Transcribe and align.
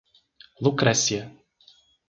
Lucrécia 0.63 1.29